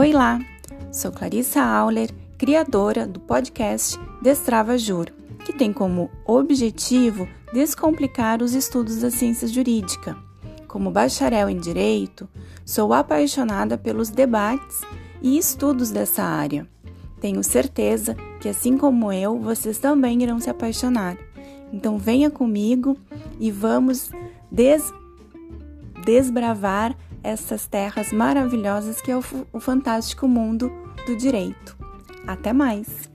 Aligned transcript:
Oi 0.00 0.12
lá, 0.12 0.40
sou 0.90 1.12
Clarissa 1.12 1.60
Auler, 1.60 2.10
criadora 2.38 3.06
do 3.06 3.20
podcast 3.20 4.00
Destrava 4.22 4.78
Juro, 4.78 5.12
que 5.44 5.52
tem 5.52 5.74
como 5.74 6.10
objetivo 6.24 7.28
descomplicar 7.52 8.42
os 8.42 8.54
estudos 8.54 9.00
da 9.02 9.10
ciência 9.10 9.46
jurídica. 9.46 10.16
Como 10.66 10.90
bacharel 10.90 11.50
em 11.50 11.58
direito, 11.58 12.26
sou 12.64 12.94
apaixonada 12.94 13.76
pelos 13.76 14.08
debates 14.08 14.80
e 15.20 15.36
estudos 15.36 15.90
dessa 15.90 16.22
área. 16.22 16.66
Tenho 17.20 17.44
certeza 17.44 18.16
que, 18.40 18.48
assim 18.48 18.78
como 18.78 19.12
eu, 19.12 19.38
vocês 19.38 19.76
também 19.76 20.22
irão 20.22 20.40
se 20.40 20.48
apaixonar. 20.48 21.18
Então, 21.74 21.98
venha 21.98 22.30
comigo 22.30 22.96
e 23.38 23.50
vamos 23.50 24.10
des 24.50 24.82
desbravar 26.06 26.96
essas 27.22 27.66
terras 27.66 28.12
maravilhosas 28.12 29.00
que 29.00 29.10
é 29.10 29.16
o, 29.16 29.22
o 29.52 29.60
fantástico 29.60 30.26
mundo 30.26 30.70
do 31.06 31.16
direito. 31.16 31.76
Até 32.26 32.52
mais! 32.52 33.10